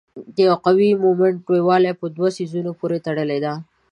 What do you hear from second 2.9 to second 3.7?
تړلی دی.